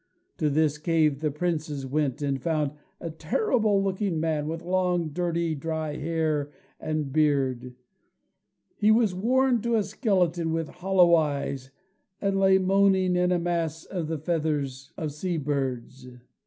To 0.39 0.49
this 0.49 0.79
cave 0.79 1.19
the 1.19 1.29
princes 1.29 1.85
went, 1.85 2.23
and 2.23 2.41
found 2.41 2.71
a 2.99 3.11
terrible 3.11 3.83
looking 3.83 4.19
man, 4.19 4.47
with 4.47 4.63
long, 4.63 5.09
dirty, 5.09 5.53
dry 5.53 5.97
hair 5.97 6.49
and 6.79 7.13
beard; 7.13 7.75
he 8.75 8.89
was 8.89 9.13
worn 9.13 9.61
to 9.61 9.75
a 9.75 9.83
skeleton, 9.83 10.51
with 10.53 10.69
hollow 10.69 11.13
eyes, 11.13 11.69
and 12.19 12.39
lay 12.39 12.57
moaning 12.57 13.15
in 13.15 13.31
a 13.31 13.37
mass 13.37 13.85
of 13.85 14.07
the 14.07 14.17
feathers 14.17 14.91
of 14.97 15.11
sea 15.11 15.37
birds. 15.37 16.07